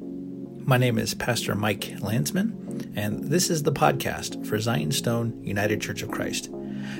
My 0.00 0.76
name 0.76 0.98
is 0.98 1.14
Pastor 1.14 1.54
Mike 1.54 1.94
Landsman, 2.00 2.92
and 2.96 3.24
this 3.24 3.48
is 3.48 3.62
the 3.62 3.72
podcast 3.72 4.44
for 4.46 4.58
Zion 4.58 4.90
Stone 4.92 5.44
United 5.44 5.80
Church 5.80 6.02
of 6.02 6.10
Christ. 6.10 6.50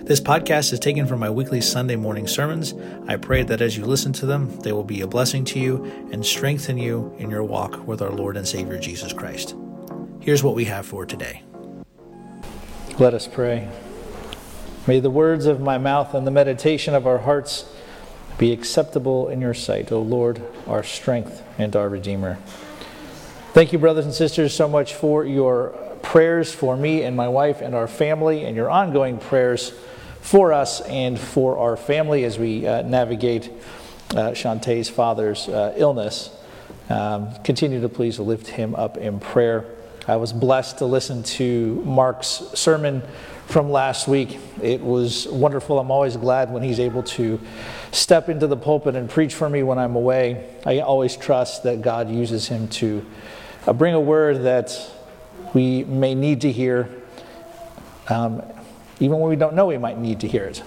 This 0.02 0.20
podcast 0.20 0.72
is 0.72 0.78
taken 0.78 1.06
from 1.06 1.20
my 1.20 1.30
weekly 1.30 1.60
Sunday 1.60 1.96
morning 1.96 2.26
sermons. 2.26 2.74
I 3.08 3.16
pray 3.16 3.42
that 3.42 3.60
as 3.60 3.76
you 3.76 3.84
listen 3.84 4.12
to 4.14 4.26
them, 4.26 4.54
they 4.60 4.72
will 4.72 4.84
be 4.84 5.00
a 5.00 5.06
blessing 5.06 5.44
to 5.46 5.58
you 5.58 5.84
and 6.12 6.24
strengthen 6.24 6.78
you 6.78 7.14
in 7.18 7.30
your 7.30 7.42
walk 7.42 7.86
with 7.86 8.00
our 8.00 8.12
Lord 8.12 8.36
and 8.36 8.46
Savior 8.46 8.78
Jesus 8.78 9.12
Christ. 9.12 9.56
Here's 10.20 10.44
what 10.44 10.54
we 10.54 10.66
have 10.66 10.86
for 10.86 11.04
today. 11.04 11.42
Let 12.98 13.12
us 13.12 13.26
pray. 13.26 13.68
May 14.86 15.00
the 15.00 15.10
words 15.10 15.46
of 15.46 15.60
my 15.60 15.78
mouth 15.78 16.14
and 16.14 16.26
the 16.26 16.30
meditation 16.30 16.94
of 16.94 17.06
our 17.06 17.18
hearts 17.18 17.64
be 18.38 18.52
acceptable 18.52 19.28
in 19.28 19.40
your 19.40 19.54
sight, 19.54 19.90
O 19.90 20.00
Lord, 20.00 20.42
our 20.66 20.82
strength 20.82 21.42
and 21.58 21.74
our 21.74 21.88
Redeemer. 21.88 22.38
Thank 23.54 23.72
you, 23.72 23.78
brothers 23.78 24.04
and 24.04 24.12
sisters, 24.12 24.52
so 24.52 24.66
much 24.66 24.94
for 24.94 25.24
your 25.24 25.68
prayers 26.02 26.52
for 26.52 26.76
me 26.76 27.04
and 27.04 27.16
my 27.16 27.28
wife 27.28 27.60
and 27.60 27.72
our 27.72 27.86
family, 27.86 28.46
and 28.46 28.56
your 28.56 28.68
ongoing 28.68 29.16
prayers 29.16 29.72
for 30.20 30.52
us 30.52 30.80
and 30.80 31.16
for 31.16 31.56
our 31.58 31.76
family 31.76 32.24
as 32.24 32.36
we 32.36 32.66
uh, 32.66 32.82
navigate 32.82 33.52
uh, 34.10 34.32
Shantae's 34.32 34.90
father's 34.90 35.48
uh, 35.48 35.72
illness. 35.76 36.30
Um, 36.90 37.32
continue 37.44 37.80
to 37.80 37.88
please 37.88 38.18
lift 38.18 38.48
him 38.48 38.74
up 38.74 38.96
in 38.96 39.20
prayer. 39.20 39.64
I 40.08 40.16
was 40.16 40.32
blessed 40.32 40.78
to 40.78 40.86
listen 40.86 41.22
to 41.22 41.80
Mark's 41.84 42.42
sermon 42.54 43.02
from 43.46 43.70
last 43.70 44.08
week. 44.08 44.36
It 44.64 44.80
was 44.80 45.28
wonderful. 45.28 45.78
I'm 45.78 45.92
always 45.92 46.16
glad 46.16 46.50
when 46.52 46.64
he's 46.64 46.80
able 46.80 47.04
to 47.04 47.38
step 47.92 48.28
into 48.28 48.48
the 48.48 48.56
pulpit 48.56 48.96
and 48.96 49.08
preach 49.08 49.32
for 49.32 49.48
me 49.48 49.62
when 49.62 49.78
I'm 49.78 49.94
away. 49.94 50.56
I 50.66 50.80
always 50.80 51.16
trust 51.16 51.62
that 51.62 51.82
God 51.82 52.10
uses 52.10 52.48
him 52.48 52.66
to 52.68 53.06
uh, 53.66 53.72
bring 53.72 53.94
a 53.94 54.00
word 54.00 54.42
that 54.42 54.78
we 55.54 55.84
may 55.84 56.14
need 56.14 56.42
to 56.42 56.52
hear, 56.52 56.88
um, 58.08 58.42
even 59.00 59.18
when 59.18 59.30
we 59.30 59.36
don't 59.36 59.54
know 59.54 59.66
we 59.66 59.78
might 59.78 59.98
need 59.98 60.20
to 60.20 60.28
hear 60.28 60.44
it. 60.44 60.62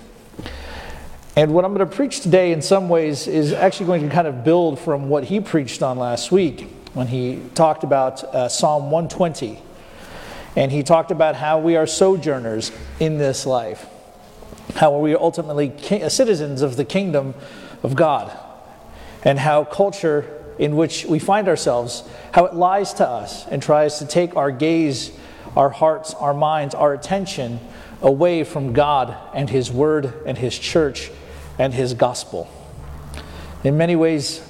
And 1.36 1.54
what 1.54 1.66
I'm 1.66 1.76
going 1.76 1.88
to 1.88 1.95
preach 1.95 2.22
today, 2.22 2.52
in 2.52 2.64
some 2.64 2.89
ways, 2.89 3.28
is 3.28 3.54
actually 3.54 3.86
going 3.86 4.02
to 4.02 4.09
kind 4.09 4.28
of 4.28 4.44
build 4.44 4.80
from 4.80 5.08
what 5.08 5.26
he 5.26 5.39
preached 5.39 5.84
on 5.84 6.00
last 6.00 6.31
week 6.31 6.67
when 6.95 7.06
he 7.06 7.44
talked 7.54 7.84
about 7.84 8.23
uh, 8.23 8.50
Psalm 8.50 8.89
120. 8.89 9.61
And 10.56 10.72
he 10.72 10.82
talked 10.82 11.11
about 11.11 11.36
how 11.36 11.59
we 11.59 11.76
are 11.76 11.86
sojourners 11.86 12.72
in 13.00 13.20
this 13.20 13.45
life, 13.45 13.86
how 14.78 14.98
we 14.98 15.14
are 15.14 15.22
ultimately 15.22 15.70
ki- 15.70 16.09
citizens 16.09 16.64
of 16.64 16.76
the 16.76 16.86
kingdom 16.86 17.36
of 17.84 17.95
God, 17.95 18.36
and 19.23 19.38
how 19.38 19.64
culture 19.64 20.36
in 20.59 20.75
which 20.75 21.05
we 21.05 21.19
find 21.19 21.47
ourselves, 21.47 22.03
how 22.31 22.45
it 22.45 22.53
lies 22.53 22.94
to 22.95 23.08
us 23.08 23.45
and 23.47 23.61
tries 23.61 24.00
to 24.00 24.05
take 24.05 24.36
our 24.36 24.52
gaze, 24.52 25.11
our 25.55 25.69
hearts, 25.69 26.14
our 26.16 26.33
minds, 26.33 26.75
our 26.75 26.94
attention 26.94 27.59
away 28.02 28.44
from 28.44 28.73
God 28.73 29.16
and 29.33 29.49
His 29.49 29.72
Word 29.72 30.14
and 30.25 30.38
His 30.38 30.58
church 30.58 31.11
and 31.58 31.73
His 31.73 31.94
gospel. 31.94 32.49
In 33.64 33.77
many 33.77 33.95
ways, 33.95 34.41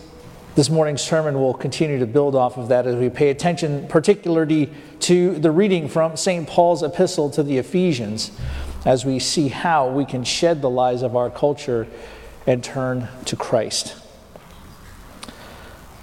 this 0.55 0.69
morning's 0.69 1.01
sermon 1.01 1.39
will 1.39 1.53
continue 1.53 1.99
to 1.99 2.07
build 2.07 2.35
off 2.35 2.57
of 2.57 2.69
that 2.69 2.87
as 2.87 2.95
we 2.95 3.09
pay 3.09 3.29
attention, 3.29 3.87
particularly 3.87 4.73
to 5.01 5.37
the 5.37 5.51
reading 5.51 5.87
from 5.87 6.17
St. 6.17 6.47
Paul's 6.47 6.83
epistle 6.83 7.29
to 7.31 7.43
the 7.43 7.57
Ephesians, 7.57 8.31
as 8.85 9.05
we 9.05 9.19
see 9.19 9.49
how 9.49 9.87
we 9.89 10.03
can 10.03 10.23
shed 10.23 10.61
the 10.61 10.69
lies 10.69 11.03
of 11.03 11.15
our 11.15 11.29
culture 11.29 11.87
and 12.47 12.63
turn 12.63 13.07
to 13.25 13.35
Christ. 13.35 13.95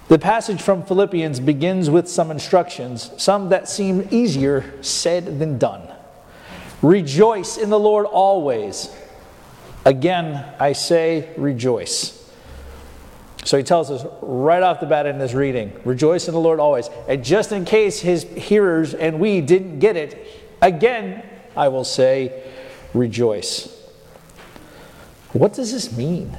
The 0.09 0.19
passage 0.19 0.61
from 0.61 0.83
Philippians 0.85 1.41
begins 1.41 1.89
with 1.89 2.09
some 2.09 2.31
instructions, 2.31 3.11
some 3.17 3.49
that 3.49 3.69
seem 3.69 4.07
easier 4.11 4.83
said 4.83 5.39
than 5.39 5.59
done. 5.59 5.89
Rejoice 6.83 7.57
in 7.57 7.71
the 7.71 7.79
Lord 7.79 8.05
always. 8.05 8.95
Again, 9.87 10.45
I 10.61 10.75
say 10.75 11.33
rejoice. 11.39 12.21
So 13.45 13.57
he 13.59 13.63
tells 13.63 13.91
us 13.91 14.07
right 14.23 14.63
off 14.63 14.81
the 14.81 14.87
bat 14.87 15.07
in 15.07 15.19
this 15.19 15.35
reading 15.35 15.73
rejoice 15.85 16.29
in 16.29 16.35
the 16.35 16.41
Lord 16.41 16.61
always. 16.61 16.89
And 17.09 17.25
just 17.25 17.53
in 17.53 17.65
case 17.65 18.01
his 18.01 18.25
hearers 18.25 18.95
and 18.95 19.21
we 19.21 19.41
didn't 19.41 19.79
get 19.79 19.97
it, 19.97 20.27
again, 20.61 21.23
I 21.57 21.69
will 21.69 21.85
say 21.85 22.43
rejoice. 22.93 23.71
What 25.33 25.55
does 25.55 25.73
this 25.73 25.97
mean? 25.97 26.37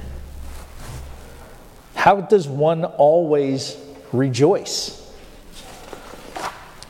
How 2.06 2.20
does 2.20 2.46
one 2.46 2.84
always 2.84 3.76
rejoice? 4.12 5.12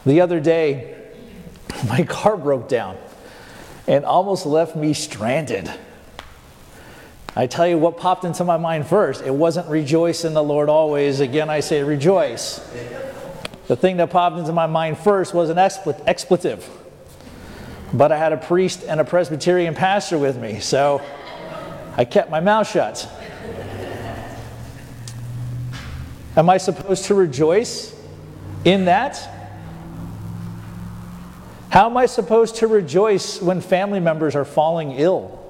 The 0.04 0.20
other 0.20 0.40
day, 0.40 0.94
my 1.88 2.02
car 2.02 2.36
broke 2.36 2.68
down 2.68 2.98
and 3.86 4.04
almost 4.04 4.44
left 4.44 4.76
me 4.76 4.92
stranded. 4.92 5.72
I 7.34 7.46
tell 7.46 7.66
you 7.66 7.78
what 7.78 7.96
popped 7.96 8.24
into 8.24 8.44
my 8.44 8.58
mind 8.58 8.88
first. 8.88 9.22
It 9.22 9.32
wasn't 9.32 9.70
rejoice 9.70 10.26
in 10.26 10.34
the 10.34 10.42
Lord 10.42 10.68
always. 10.68 11.20
Again, 11.20 11.48
I 11.48 11.60
say 11.60 11.82
rejoice. 11.82 12.58
The 13.68 13.76
thing 13.76 13.96
that 13.96 14.10
popped 14.10 14.36
into 14.36 14.52
my 14.52 14.66
mind 14.66 14.98
first 14.98 15.32
was 15.32 15.48
an 15.48 15.56
expletive. 15.56 16.68
But 17.90 18.12
I 18.12 18.18
had 18.18 18.34
a 18.34 18.36
priest 18.36 18.84
and 18.86 19.00
a 19.00 19.04
Presbyterian 19.06 19.74
pastor 19.74 20.18
with 20.18 20.36
me, 20.36 20.60
so 20.60 21.00
I 21.96 22.04
kept 22.04 22.30
my 22.30 22.40
mouth 22.40 22.68
shut. 22.70 23.10
Am 26.36 26.50
I 26.50 26.58
supposed 26.58 27.06
to 27.06 27.14
rejoice 27.14 27.94
in 28.64 28.84
that? 28.84 29.30
How 31.70 31.86
am 31.86 31.96
I 31.96 32.06
supposed 32.06 32.56
to 32.56 32.66
rejoice 32.66 33.40
when 33.40 33.60
family 33.60 34.00
members 34.00 34.36
are 34.36 34.44
falling 34.44 34.92
ill? 34.92 35.42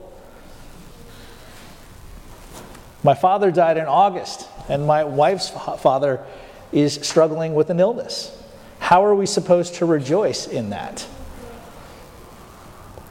My 3.03 3.15
father 3.15 3.51
died 3.51 3.77
in 3.77 3.87
August, 3.87 4.49
and 4.69 4.87
my 4.87 5.05
wife's 5.05 5.51
father 5.51 6.25
is 6.73 6.95
struggling 6.95 7.55
with 7.55 7.71
an 7.71 7.79
illness. 7.79 8.33
How 8.79 9.05
are 9.05 9.15
we 9.15 9.27
supposed 9.27 9.77
to 9.77 9.87
rejoice 9.87 10.47
in 10.47 10.71
that? 10.71 11.07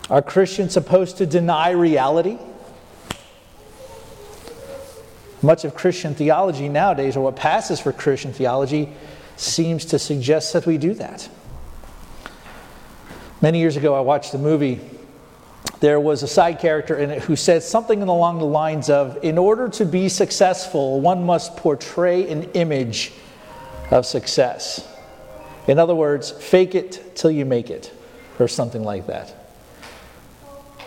Are 0.10 0.22
Christians 0.22 0.74
supposed 0.74 1.18
to 1.18 1.26
deny 1.26 1.72
reality? 1.72 2.38
Much 5.46 5.64
of 5.64 5.76
Christian 5.76 6.16
theology 6.16 6.68
nowadays, 6.68 7.16
or 7.16 7.22
what 7.22 7.36
passes 7.36 7.80
for 7.80 7.92
Christian 7.92 8.34
theology, 8.34 8.90
seems 9.38 9.86
to 9.86 10.00
suggest 10.00 10.54
that 10.54 10.66
we 10.66 10.78
do 10.80 10.96
that. 10.96 11.30
Many 13.42 13.60
years 13.60 13.78
ago, 13.78 13.94
I 13.94 14.00
watched 14.00 14.34
a 14.34 14.40
movie. 14.40 14.82
There 15.82 16.00
was 16.00 16.24
a 16.24 16.28
side 16.28 16.60
character 16.60 16.98
in 16.98 17.12
it 17.12 17.22
who 17.22 17.36
said 17.36 17.62
something 17.62 18.02
along 18.02 18.40
the 18.40 18.46
lines 18.46 18.90
of 18.90 19.24
In 19.24 19.38
order 19.38 19.70
to 19.70 19.86
be 19.86 20.10
successful, 20.10 21.00
one 21.00 21.24
must 21.24 21.56
portray 21.58 22.28
an 22.28 22.44
image 22.54 23.12
of 23.92 24.08
success. 24.08 24.88
In 25.68 25.78
other 25.78 25.94
words, 25.94 26.32
fake 26.32 26.74
it 26.74 27.16
till 27.16 27.30
you 27.30 27.46
make 27.46 27.70
it, 27.70 27.94
or 28.40 28.48
something 28.48 28.84
like 28.84 29.06
that. 29.08 29.45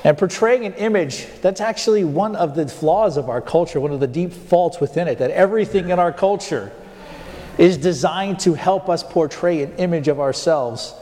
And 0.04 0.16
portraying 0.16 0.64
an 0.64 0.75
image, 0.75 1.26
that's 1.42 1.60
actually 1.60 2.04
one 2.04 2.36
of 2.36 2.54
the 2.54 2.69
flaws 2.69 3.16
of 3.16 3.28
our 3.28 3.41
culture, 3.41 3.81
one 3.81 3.92
of 3.92 4.00
the 4.00 4.06
deep 4.06 4.32
faults 4.32 4.81
within 4.81 5.09
it, 5.09 5.19
that 5.19 5.31
everything 5.32 5.91
in 5.91 5.98
our 5.98 6.12
culture 6.12 6.72
is 7.59 7.76
designed 7.76 8.38
to 8.41 8.54
help 8.54 8.88
us 8.88 9.03
portray 9.03 9.62
an 9.62 9.75
image 9.76 10.06
of 10.06 10.20
ourselves 10.20 10.94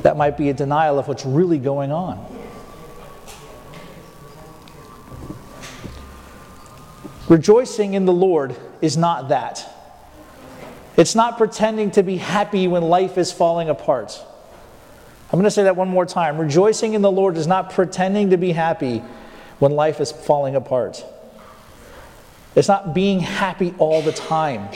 that 0.00 0.16
might 0.16 0.36
be 0.36 0.48
a 0.48 0.54
denial 0.54 0.98
of 0.98 1.06
what's 1.06 1.24
really 1.24 1.58
going 1.58 1.92
on. 1.92 2.26
Rejoicing 7.28 7.94
in 7.94 8.04
the 8.04 8.12
Lord 8.12 8.56
is 8.80 8.96
not 8.96 9.28
that. 9.28 9.68
It's 10.96 11.14
not 11.14 11.38
pretending 11.38 11.92
to 11.92 12.02
be 12.02 12.16
happy 12.16 12.66
when 12.68 12.82
life 12.82 13.16
is 13.16 13.32
falling 13.32 13.68
apart. 13.68 14.20
I'm 15.32 15.38
going 15.38 15.44
to 15.44 15.50
say 15.50 15.62
that 15.62 15.76
one 15.76 15.88
more 15.88 16.04
time. 16.04 16.36
Rejoicing 16.36 16.92
in 16.92 17.00
the 17.00 17.10
Lord 17.10 17.38
is 17.38 17.46
not 17.46 17.70
pretending 17.70 18.30
to 18.30 18.36
be 18.36 18.52
happy 18.52 18.98
when 19.60 19.72
life 19.72 19.98
is 19.98 20.12
falling 20.12 20.56
apart. 20.56 21.02
It's 22.54 22.68
not 22.68 22.94
being 22.94 23.20
happy 23.20 23.74
all 23.78 24.02
the 24.02 24.12
time. 24.12 24.68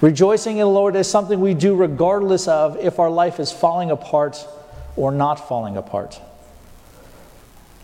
Rejoicing 0.00 0.56
in 0.56 0.60
the 0.60 0.68
Lord 0.68 0.96
is 0.96 1.08
something 1.08 1.38
we 1.38 1.52
do 1.52 1.74
regardless 1.74 2.48
of 2.48 2.78
if 2.78 2.98
our 2.98 3.10
life 3.10 3.40
is 3.40 3.52
falling 3.52 3.90
apart 3.90 4.46
or 4.96 5.12
not 5.12 5.48
falling 5.48 5.76
apart. 5.76 6.18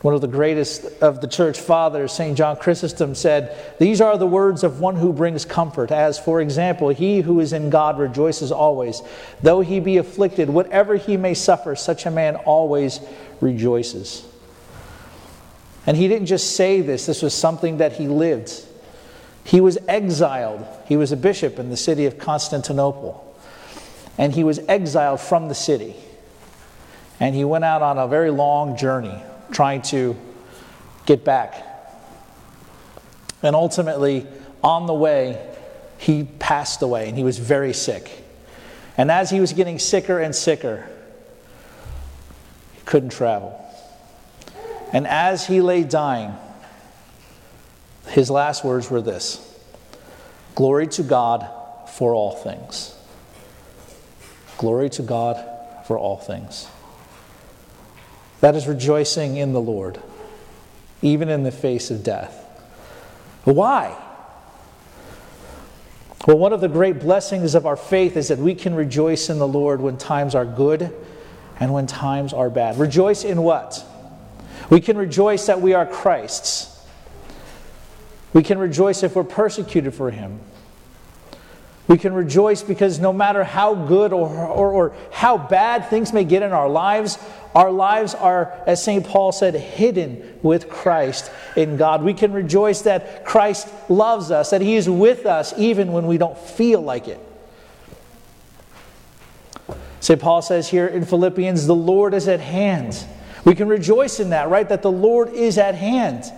One 0.02 0.14
of 0.14 0.23
the 0.23 0.29
greatest 0.29 0.85
of 1.02 1.20
the 1.20 1.29
church 1.29 1.61
fathers, 1.61 2.12
St. 2.12 2.37
John 2.37 2.56
Chrysostom, 2.56 3.14
said, 3.14 3.76
These 3.79 4.00
are 4.00 4.17
the 4.17 4.26
words 4.26 4.64
of 4.64 4.81
one 4.81 4.97
who 4.97 5.12
brings 5.12 5.44
comfort, 5.44 5.91
as, 5.91 6.19
for 6.19 6.41
example, 6.41 6.88
he 6.88 7.20
who 7.20 7.38
is 7.41 7.52
in 7.52 7.69
God 7.69 7.99
rejoices 7.99 8.50
always. 8.50 9.02
Though 9.43 9.61
he 9.61 9.79
be 9.79 9.99
afflicted, 9.99 10.49
whatever 10.49 10.97
he 10.97 11.19
may 11.19 11.35
suffer, 11.35 11.76
such 11.76 12.06
a 12.06 12.11
man 12.11 12.37
always 12.37 13.00
rejoices. 13.43 14.26
And 15.87 15.99
he 15.99 16.08
didn't 16.08 16.26
just 16.26 16.56
say 16.56 16.81
this, 16.81 17.05
this 17.05 17.20
was 17.20 17.35
something 17.35 17.76
that 17.79 17.93
he 17.93 18.08
lived. 18.08 18.52
He 19.44 19.61
was 19.61 19.76
exiled. 19.87 20.67
He 20.87 20.97
was 20.97 21.12
a 21.12 21.17
bishop 21.17 21.58
in 21.58 21.69
the 21.69 21.76
city 21.76 22.06
of 22.06 22.19
Constantinople. 22.19 23.26
And 24.17 24.32
he 24.35 24.44
was 24.44 24.61
exiled 24.61 25.20
from 25.20 25.49
the 25.49 25.55
city. 25.55 25.94
And 27.19 27.35
he 27.35 27.44
went 27.44 27.64
out 27.64 27.82
on 27.82 27.99
a 27.99 28.08
very 28.08 28.31
long 28.31 28.79
journey 28.79 29.23
trying 29.50 29.82
to 29.82 30.17
get 31.06 31.25
back. 31.25 31.67
And 33.43 33.56
ultimately, 33.56 34.26
on 34.62 34.87
the 34.87 34.94
way, 34.94 35.47
he 35.99 36.25
passed 36.25 36.82
away 36.82 37.08
and 37.08 37.17
he 37.17 37.25
was 37.25 37.38
very 37.38 37.73
sick. 37.73 38.25
And 38.97 39.11
as 39.11 39.31
he 39.31 39.41
was 39.41 39.52
getting 39.52 39.79
sicker 39.79 40.19
and 40.19 40.35
sicker, 40.35 40.88
he 42.75 42.81
couldn't 42.85 43.11
travel. 43.11 43.56
And 44.93 45.06
as 45.06 45.47
he 45.47 45.61
lay 45.61 45.85
dying, 45.85 46.35
his 48.08 48.31
last 48.31 48.64
words 48.64 48.91
were 48.91 49.00
this 49.00 49.47
Glory 50.55 50.87
to 50.88 51.02
God 51.02 51.49
for 51.88 52.14
all 52.14 52.32
things. 52.32 52.94
Glory 54.58 54.91
to 54.91 55.02
God 55.02 55.43
for 55.87 55.99
all 55.99 56.19
things. 56.19 56.69
That 58.40 58.54
is 58.54 58.66
rejoicing 58.66 59.37
in 59.37 59.52
the 59.52 59.60
Lord, 59.60 60.00
even 61.02 61.28
in 61.28 61.42
the 61.42 61.50
face 61.50 61.90
of 61.90 62.02
death. 62.02 62.37
Why? 63.44 63.96
Well, 66.26 66.38
one 66.38 66.52
of 66.52 66.60
the 66.60 66.69
great 66.69 67.00
blessings 67.00 67.54
of 67.54 67.66
our 67.66 67.76
faith 67.76 68.16
is 68.16 68.28
that 68.28 68.38
we 68.38 68.54
can 68.54 68.75
rejoice 68.75 69.31
in 69.31 69.38
the 69.38 69.48
Lord 69.48 69.81
when 69.81 69.96
times 69.96 70.34
are 70.34 70.44
good 70.44 70.92
and 71.58 71.72
when 71.72 71.87
times 71.87 72.32
are 72.32 72.50
bad. 72.50 72.78
Rejoice 72.78 73.25
in 73.25 73.42
what? 73.42 73.84
We 74.69 74.81
can 74.81 74.96
rejoice 74.96 75.46
that 75.46 75.60
we 75.60 75.75
are 75.75 75.87
Christ's. 75.87 76.78
We 78.32 78.42
can 78.42 78.58
rejoice 78.58 79.02
if 79.02 79.16
we're 79.16 79.25
persecuted 79.25 79.94
for 79.94 80.10
Him. 80.10 80.40
We 81.90 81.98
can 81.98 82.12
rejoice 82.14 82.62
because 82.62 83.00
no 83.00 83.12
matter 83.12 83.42
how 83.42 83.75
good 83.75 84.12
or, 84.12 84.28
or, 84.28 84.70
or, 84.70 84.96
how 85.10 85.37
bad 85.37 85.87
things 85.90 86.12
may 86.12 86.22
get 86.22 86.44
in 86.44 86.52
our 86.52 86.69
lives, 86.69 87.19
our 87.52 87.72
lives 87.72 88.14
are, 88.14 88.56
as 88.64 88.81
St. 88.81 89.04
Paul 89.04 89.32
said, 89.32 89.56
hidden 89.56 90.38
with 90.40 90.70
Christ 90.70 91.32
in 91.56 91.76
God. 91.76 92.04
We 92.04 92.14
can 92.14 92.32
rejoice 92.32 92.82
that 92.82 93.25
Christ 93.25 93.66
loves 93.88 94.31
us, 94.31 94.50
that 94.50 94.60
He 94.60 94.76
is 94.76 94.88
with 94.88 95.26
us 95.26 95.52
even 95.58 95.90
when 95.90 96.06
we 96.06 96.16
don't 96.16 96.38
feel 96.38 96.81
like 96.81 97.08
it. 97.08 97.19
St. 99.98 100.20
Paul 100.20 100.42
says 100.42 100.69
here 100.69 100.87
in 100.87 101.04
Philippians, 101.04 101.66
the 101.66 101.75
Lord 101.75 102.14
is 102.14 102.28
at 102.28 102.38
hand. 102.38 103.04
We 103.44 103.56
can 103.56 103.66
rejoice 103.66 104.20
in 104.20 104.31
that, 104.31 104.48
right? 104.48 104.69
That 104.69 104.82
the 104.82 104.92
Lord 104.92 105.31
is 105.31 105.58
at 105.58 105.75
hand. 105.75 106.32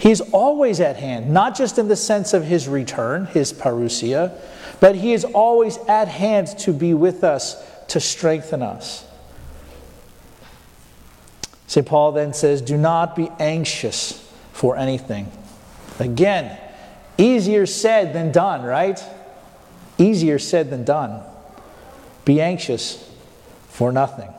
He's 0.00 0.20
always 0.20 0.80
at 0.80 0.96
hand, 0.96 1.30
not 1.30 1.54
just 1.54 1.78
in 1.78 1.88
the 1.88 1.96
sense 1.96 2.32
of 2.32 2.44
his 2.44 2.66
return, 2.66 3.26
his 3.26 3.52
parousia, 3.52 4.32
but 4.80 4.96
he 4.96 5.12
is 5.12 5.24
always 5.24 5.76
at 5.88 6.08
hand 6.08 6.48
to 6.60 6.72
be 6.72 6.94
with 6.94 7.22
us, 7.22 7.62
to 7.88 8.00
strengthen 8.00 8.62
us. 8.62 9.06
St. 11.66 11.86
Paul 11.86 12.12
then 12.12 12.32
says, 12.32 12.62
Do 12.62 12.78
not 12.78 13.14
be 13.14 13.30
anxious 13.38 14.26
for 14.52 14.76
anything. 14.76 15.30
Again, 15.98 16.58
easier 17.18 17.66
said 17.66 18.14
than 18.14 18.32
done, 18.32 18.62
right? 18.62 19.00
Easier 19.98 20.38
said 20.38 20.70
than 20.70 20.84
done. 20.84 21.22
Be 22.24 22.40
anxious 22.40 23.06
for 23.68 23.92
nothing. 23.92 24.32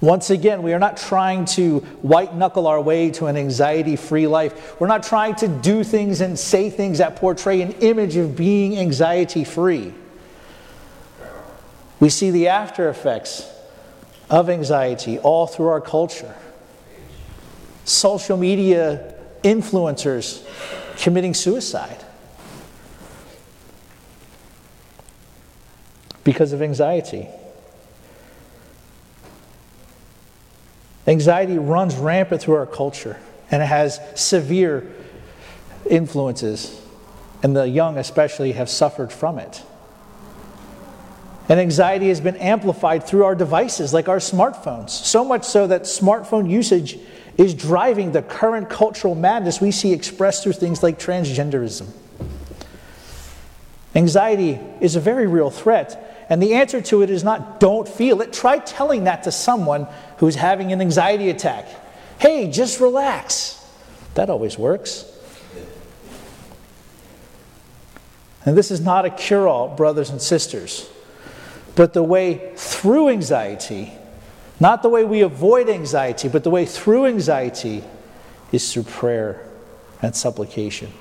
Once 0.00 0.28
again, 0.28 0.62
we 0.62 0.74
are 0.74 0.78
not 0.78 0.96
trying 0.96 1.44
to 1.46 1.78
white 2.02 2.34
knuckle 2.34 2.66
our 2.66 2.80
way 2.80 3.10
to 3.10 3.26
an 3.26 3.36
anxiety 3.36 3.96
free 3.96 4.26
life. 4.26 4.78
We're 4.78 4.88
not 4.88 5.02
trying 5.02 5.36
to 5.36 5.48
do 5.48 5.82
things 5.82 6.20
and 6.20 6.38
say 6.38 6.68
things 6.68 6.98
that 6.98 7.16
portray 7.16 7.62
an 7.62 7.72
image 7.80 8.16
of 8.16 8.36
being 8.36 8.78
anxiety 8.78 9.44
free. 9.44 9.94
We 11.98 12.10
see 12.10 12.30
the 12.30 12.48
after 12.48 12.90
effects 12.90 13.50
of 14.28 14.50
anxiety 14.50 15.18
all 15.18 15.46
through 15.46 15.68
our 15.68 15.80
culture. 15.80 16.34
Social 17.86 18.36
media 18.36 19.14
influencers 19.42 20.44
committing 20.98 21.32
suicide 21.32 22.04
because 26.22 26.52
of 26.52 26.60
anxiety. 26.60 27.28
Anxiety 31.06 31.58
runs 31.58 31.94
rampant 31.94 32.42
through 32.42 32.56
our 32.56 32.66
culture 32.66 33.16
and 33.50 33.62
it 33.62 33.66
has 33.66 34.00
severe 34.14 34.92
influences, 35.88 36.80
and 37.42 37.54
the 37.54 37.68
young 37.68 37.96
especially 37.96 38.52
have 38.52 38.68
suffered 38.68 39.12
from 39.12 39.38
it. 39.38 39.62
And 41.48 41.60
anxiety 41.60 42.08
has 42.08 42.20
been 42.20 42.36
amplified 42.36 43.06
through 43.06 43.24
our 43.24 43.36
devices 43.36 43.94
like 43.94 44.08
our 44.08 44.18
smartphones, 44.18 44.90
so 44.90 45.24
much 45.24 45.44
so 45.44 45.68
that 45.68 45.82
smartphone 45.82 46.50
usage 46.50 46.98
is 47.38 47.54
driving 47.54 48.12
the 48.12 48.22
current 48.22 48.68
cultural 48.68 49.14
madness 49.14 49.60
we 49.60 49.70
see 49.70 49.92
expressed 49.92 50.42
through 50.42 50.54
things 50.54 50.82
like 50.82 50.98
transgenderism. 50.98 51.86
Anxiety 53.94 54.58
is 54.80 54.96
a 54.96 55.00
very 55.00 55.26
real 55.26 55.50
threat, 55.50 56.05
and 56.28 56.42
the 56.42 56.54
answer 56.54 56.80
to 56.80 57.02
it 57.02 57.10
is 57.10 57.22
not 57.22 57.60
don't 57.60 57.88
feel 57.88 58.20
it. 58.20 58.32
Try 58.32 58.58
telling 58.58 59.04
that 59.04 59.22
to 59.24 59.32
someone 59.32 59.86
who's 60.18 60.34
having 60.34 60.72
an 60.72 60.80
anxiety 60.80 61.30
attack. 61.30 61.68
Hey, 62.18 62.50
just 62.50 62.80
relax. 62.80 63.64
That 64.14 64.30
always 64.30 64.58
works. 64.58 65.04
And 68.44 68.56
this 68.56 68.70
is 68.70 68.80
not 68.80 69.04
a 69.04 69.10
cure 69.10 69.48
all, 69.48 69.68
brothers 69.68 70.10
and 70.10 70.22
sisters, 70.22 70.88
but 71.74 71.92
the 71.92 72.02
way 72.02 72.52
through 72.56 73.08
anxiety, 73.08 73.92
not 74.60 74.82
the 74.82 74.88
way 74.88 75.04
we 75.04 75.20
avoid 75.20 75.68
anxiety, 75.68 76.28
but 76.28 76.44
the 76.44 76.50
way 76.50 76.64
through 76.64 77.06
anxiety 77.06 77.82
is 78.52 78.72
through 78.72 78.84
prayer 78.84 79.44
and 80.00 80.14
supplication. 80.14 80.92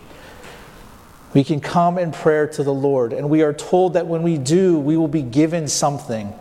We 1.36 1.44
can 1.44 1.60
come 1.60 1.98
in 1.98 2.14
prayer 2.14 2.48
to 2.48 2.64
the 2.64 2.74
Lord, 2.74 3.12
and 3.12 3.30
we 3.30 3.42
are 3.42 3.52
told 3.52 3.96
that 3.96 4.08
when 4.08 4.24
we 4.24 4.38
do, 4.38 4.80
we 4.80 4.96
will 4.96 5.10
be 5.10 5.22
given 5.22 5.68
something 5.68 6.34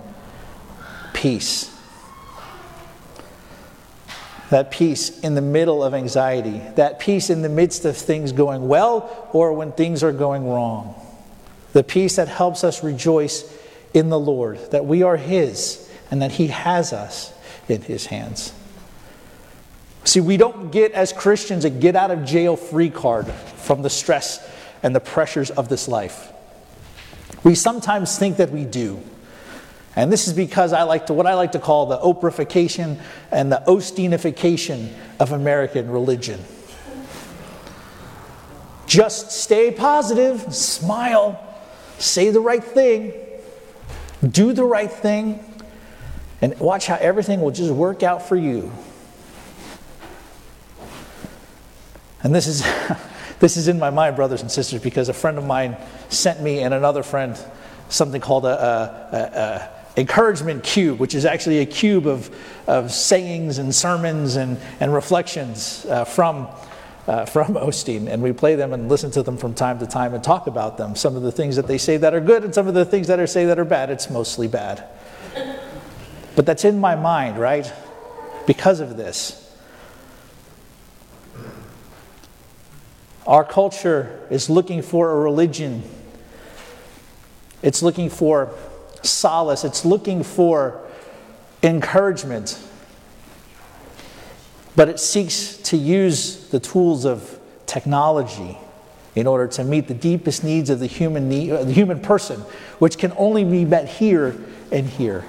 peace. 1.13 1.77
That 4.51 4.71
peace 4.71 5.19
in 5.19 5.35
the 5.35 5.43
middle 5.43 5.83
of 5.83 5.95
anxiety, 5.95 6.63
that 6.77 7.01
peace 7.01 7.29
in 7.29 7.43
the 7.43 7.49
midst 7.49 7.85
of 7.85 7.97
things 7.97 8.31
going 8.31 8.69
well 8.69 9.29
or 9.33 9.53
when 9.53 9.73
things 9.73 10.05
are 10.05 10.13
going 10.13 10.49
wrong. 10.49 10.95
The 11.73 11.83
peace 11.83 12.15
that 12.15 12.29
helps 12.29 12.63
us 12.63 12.85
rejoice 12.85 13.53
in 13.95 14.11
the 14.11 14.19
Lord, 14.19 14.71
that 14.71 14.87
we 14.87 15.03
are 15.03 15.17
His 15.17 15.91
and 16.09 16.23
that 16.23 16.31
He 16.31 16.47
has 16.47 16.93
us 16.93 17.33
in 17.69 17.83
His 17.83 18.07
hands. 18.07 18.53
See, 20.05 20.21
we 20.21 20.37
don't 20.37 20.71
get, 20.71 20.93
as 20.93 21.13
Christians, 21.13 21.65
a 21.65 21.71
get 21.71 21.97
out 21.97 22.13
of 22.13 22.25
jail 22.25 22.55
free 22.55 22.91
card 22.91 23.27
from 23.27 23.83
the 23.83 23.91
stress 23.91 24.39
and 24.85 24.95
the 24.95 25.01
pressures 25.01 25.51
of 25.51 25.69
this 25.69 25.89
life. 25.89 26.31
We 27.43 27.55
sometimes 27.55 28.17
think 28.19 28.37
that 28.37 28.51
we 28.51 28.65
do. 28.65 29.03
And 29.97 30.13
this 30.13 30.29
is 30.29 30.35
because 30.35 30.73
I 30.73 30.83
like 30.83 31.07
to 31.07 31.15
what 31.15 31.27
I 31.27 31.35
like 31.35 31.53
to 31.53 31.59
call 31.59 31.87
the 31.87 31.99
Oprahification 31.99 33.01
and 33.31 33.51
the 33.51 33.63
Osteenification 33.67 34.93
of 35.19 35.33
American 35.33 35.91
religion. 35.91 36.45
Just 38.87 39.33
stay 39.33 39.71
positive, 39.71 40.55
smile, 40.55 41.41
say 41.99 42.31
the 42.31 42.41
right 42.41 42.63
thing, 42.63 43.15
do 44.29 44.53
the 44.53 44.65
right 44.65 44.93
thing, 44.93 45.43
and 46.43 46.59
watch 46.61 46.87
how 46.87 46.97
everything 46.97 47.41
will 47.41 47.53
just 47.53 47.73
work 47.73 48.03
out 48.03 48.29
for 48.29 48.37
you. 48.37 48.71
And 52.23 52.35
this 52.35 52.47
is 52.47 52.63
This 53.41 53.57
is 53.57 53.69
in 53.69 53.79
my 53.79 53.91
mind, 53.91 54.17
brothers 54.17 54.43
and 54.43 54.51
sisters, 54.51 54.83
because 54.83 55.09
a 55.09 55.15
friend 55.15 55.39
of 55.39 55.45
mine 55.45 55.77
sent 56.09 56.41
me 56.41 56.61
and 56.61 56.73
another 56.73 57.03
friend 57.03 57.39
something 57.89 58.21
called 58.21 58.45
a, 58.45 58.49
a, 58.49 59.17
a, 59.17 59.21
a 59.21 59.75
encouragement 59.97 60.65
cube, 60.65 60.99
which 60.99 61.15
is 61.15 61.25
actually 61.25 61.61
a 61.61 61.67
cube 61.67 62.07
of, 62.07 62.35
of 62.67 62.93
sayings 62.93 63.59
and 63.59 63.75
sermons 63.75 64.37
and, 64.37 64.59
and 64.81 64.93
reflections 64.93 65.87
uh, 65.89 66.05
from, 66.05 66.49
uh, 67.07 67.25
from 67.27 67.55
Osteen. 67.55 68.09
And 68.09 68.23
we 68.23 68.33
play 68.33 68.55
them 68.55 68.73
and 68.73 68.89
listen 68.89 69.11
to 69.13 69.23
them 69.23 69.37
from 69.37 69.55
time 69.55 69.79
to 69.79 69.87
time 69.87 70.15
and 70.15 70.23
talk 70.23 70.47
about 70.47 70.79
them. 70.79 70.97
Some 70.97 71.17
of 71.17 71.23
the 71.23 71.33
things 71.33 71.57
that 71.57 71.67
they 71.67 71.79
say 71.79 71.97
that 71.99 72.15
are 72.15 72.21
good 72.21 72.45
and 72.45 72.55
some 72.55 72.67
of 72.67 72.75
the 72.75 72.85
things 72.85 73.07
that 73.07 73.21
are 73.21 73.27
say 73.27 73.47
that 73.47 73.59
are 73.59 73.65
bad. 73.65 73.91
It's 73.91 74.11
mostly 74.11 74.49
bad. 74.49 74.85
But 76.37 76.47
that's 76.47 76.65
in 76.65 76.81
my 76.81 76.97
mind, 76.97 77.39
right? 77.39 77.73
Because 78.47 78.81
of 78.81 78.97
this. 78.97 79.41
Our 83.27 83.45
culture 83.45 84.27
is 84.31 84.51
looking 84.51 84.83
for 84.83 85.11
a 85.11 85.17
religion. 85.17 85.83
It's 87.63 87.83
looking 87.83 88.11
for 88.11 88.51
solace. 89.03 89.65
It's 89.65 89.85
looking 89.85 90.23
for 90.23 90.81
encouragement. 91.63 92.59
but 94.77 94.89
it 94.89 94.99
seeks 94.99 95.57
to 95.59 95.77
use 95.77 96.49
the 96.49 96.59
tools 96.59 97.05
of 97.05 97.39
technology 97.67 98.59
in 99.15 99.27
order 99.27 99.47
to 99.47 99.63
meet 99.63 99.87
the 99.87 99.95
deepest 99.95 100.43
needs 100.43 100.69
of 100.69 100.81
the 100.81 100.87
human, 100.87 101.29
need, 101.29 101.53
uh, 101.53 101.63
the 101.63 101.73
human 101.73 102.01
person, 102.01 102.41
which 102.81 102.99
can 102.99 103.13
only 103.17 103.45
be 103.45 103.65
met 103.65 103.89
here 103.89 104.37
and 104.73 104.89
here. 104.89 105.25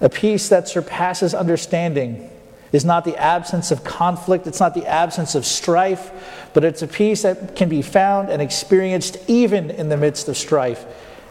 A 0.00 0.10
peace 0.10 0.50
that 0.50 0.68
surpasses 0.68 1.32
understanding 1.34 2.30
is 2.72 2.84
not 2.84 3.04
the 3.04 3.16
absence 3.16 3.70
of 3.70 3.84
conflict, 3.84 4.46
it's 4.46 4.60
not 4.60 4.74
the 4.74 4.86
absence 4.86 5.34
of 5.34 5.46
strife, 5.46 6.10
but 6.52 6.64
it's 6.64 6.82
a 6.82 6.88
peace 6.88 7.22
that 7.22 7.56
can 7.56 7.68
be 7.68 7.82
found 7.82 8.28
and 8.28 8.42
experienced 8.42 9.16
even 9.26 9.70
in 9.70 9.88
the 9.88 9.96
midst 9.96 10.28
of 10.28 10.36
strife 10.36 10.84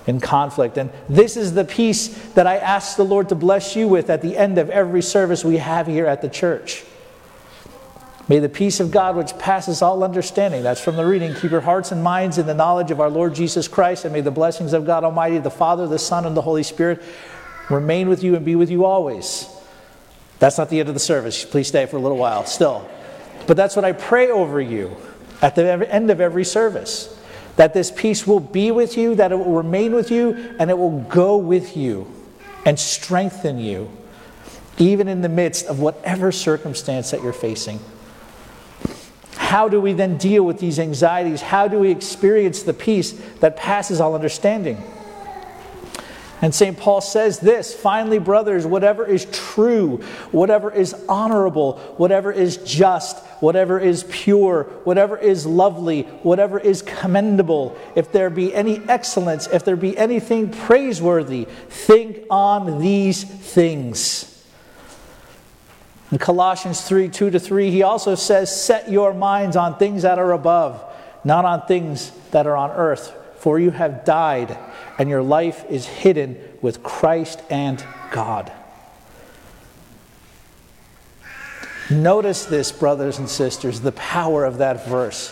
and 0.07 0.21
conflict. 0.21 0.77
And 0.77 0.89
this 1.09 1.37
is 1.37 1.53
the 1.53 1.65
peace 1.65 2.07
that 2.33 2.47
I 2.47 2.57
ask 2.57 2.97
the 2.97 3.03
Lord 3.03 3.29
to 3.29 3.35
bless 3.35 3.75
you 3.75 3.87
with 3.87 4.09
at 4.09 4.21
the 4.21 4.37
end 4.37 4.57
of 4.57 4.69
every 4.69 5.01
service 5.01 5.43
we 5.43 5.57
have 5.57 5.85
here 5.85 6.05
at 6.07 6.21
the 6.21 6.29
church. 6.29 6.85
May 8.29 8.39
the 8.39 8.49
peace 8.49 8.81
of 8.81 8.91
God, 8.91 9.15
which 9.15 9.37
passes 9.37 9.81
all 9.81 10.03
understanding, 10.03 10.63
that's 10.63 10.81
from 10.81 10.97
the 10.97 11.05
reading, 11.05 11.33
keep 11.35 11.51
your 11.51 11.61
hearts 11.61 11.93
and 11.93 12.03
minds 12.03 12.37
in 12.37 12.45
the 12.45 12.53
knowledge 12.53 12.91
of 12.91 12.99
our 12.99 13.09
Lord 13.09 13.33
Jesus 13.33 13.69
Christ, 13.69 14.03
and 14.03 14.13
may 14.13 14.19
the 14.19 14.31
blessings 14.31 14.73
of 14.73 14.85
God 14.85 15.05
Almighty, 15.05 15.37
the 15.37 15.49
Father, 15.49 15.87
the 15.87 15.99
Son, 15.99 16.25
and 16.25 16.35
the 16.35 16.41
Holy 16.41 16.63
Spirit 16.63 17.01
remain 17.69 18.09
with 18.09 18.23
you 18.23 18.35
and 18.35 18.43
be 18.43 18.55
with 18.55 18.69
you 18.69 18.83
always. 18.83 19.47
That's 20.39 20.57
not 20.57 20.69
the 20.69 20.79
end 20.79 20.89
of 20.89 20.95
the 20.95 20.99
service. 20.99 21.43
Please 21.43 21.67
stay 21.67 21.85
for 21.85 21.97
a 21.97 21.99
little 21.99 22.17
while 22.17 22.45
still. 22.45 22.87
But 23.47 23.57
that's 23.57 23.75
what 23.75 23.85
I 23.85 23.93
pray 23.93 24.29
over 24.29 24.61
you 24.61 24.95
at 25.41 25.55
the 25.55 25.91
end 25.91 26.11
of 26.11 26.19
every 26.19 26.43
service 26.43 27.13
that 27.55 27.73
this 27.73 27.91
peace 27.91 28.27
will 28.27 28.39
be 28.39 28.71
with 28.71 28.97
you, 28.97 29.15
that 29.15 29.31
it 29.31 29.35
will 29.35 29.53
remain 29.53 29.93
with 29.93 30.11
you, 30.11 30.55
and 30.59 30.69
it 30.69 30.77
will 30.77 31.01
go 31.01 31.37
with 31.37 31.75
you 31.75 32.11
and 32.65 32.79
strengthen 32.79 33.57
you, 33.57 33.89
even 34.77 35.07
in 35.07 35.21
the 35.21 35.29
midst 35.29 35.65
of 35.65 35.79
whatever 35.79 36.31
circumstance 36.31 37.09
that 37.11 37.23
you're 37.23 37.33
facing. 37.33 37.79
How 39.35 39.67
do 39.67 39.81
we 39.81 39.93
then 39.93 40.17
deal 40.17 40.43
with 40.43 40.59
these 40.59 40.77
anxieties? 40.77 41.41
How 41.41 41.67
do 41.67 41.79
we 41.79 41.89
experience 41.89 42.61
the 42.61 42.73
peace 42.73 43.13
that 43.39 43.57
passes 43.57 43.99
all 43.99 44.13
understanding? 44.13 44.83
And 46.41 46.53
St. 46.53 46.77
Paul 46.77 47.01
says 47.01 47.39
this 47.39 47.73
finally, 47.73 48.19
brothers, 48.19 48.65
whatever 48.65 49.05
is 49.05 49.25
true, 49.31 49.97
whatever 50.31 50.71
is 50.71 50.93
honorable, 51.09 51.77
whatever 51.97 52.31
is 52.31 52.57
just, 52.57 53.17
whatever 53.41 53.79
is 53.79 54.05
pure, 54.09 54.63
whatever 54.83 55.17
is 55.17 55.47
lovely, 55.47 56.03
whatever 56.21 56.59
is 56.59 56.83
commendable, 56.83 57.75
if 57.95 58.11
there 58.11 58.29
be 58.29 58.53
any 58.53 58.79
excellence, 58.87 59.47
if 59.47 59.65
there 59.65 59.75
be 59.75 59.97
anything 59.97 60.51
praiseworthy, 60.51 61.45
think 61.69 62.19
on 62.29 62.79
these 62.79 63.23
things. 63.23 64.33
In 66.11 66.19
Colossians 66.19 66.81
3 66.81 67.09
2 67.09 67.31
to 67.31 67.39
3, 67.39 67.71
he 67.71 67.81
also 67.81 68.13
says, 68.13 68.63
Set 68.63 68.91
your 68.91 69.11
minds 69.13 69.55
on 69.55 69.77
things 69.77 70.03
that 70.03 70.19
are 70.19 70.33
above, 70.33 70.83
not 71.23 71.45
on 71.45 71.65
things 71.65 72.11
that 72.29 72.45
are 72.45 72.55
on 72.55 72.69
earth, 72.71 73.11
for 73.39 73.59
you 73.59 73.71
have 73.71 74.05
died, 74.05 74.57
and 74.97 75.09
your 75.09 75.21
life 75.21 75.65
is 75.69 75.85
hidden 75.85 76.37
with 76.61 76.83
Christ 76.83 77.41
and 77.49 77.83
God. 78.11 78.51
Notice 81.89 82.45
this, 82.45 82.71
brothers 82.71 83.17
and 83.17 83.29
sisters, 83.29 83.79
the 83.79 83.93
power 83.93 84.43
of 84.43 84.57
that 84.57 84.87
verse. 84.87 85.29